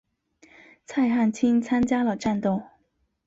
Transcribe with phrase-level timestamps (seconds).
[0.87, 2.63] 蔡汉卿参加了战斗。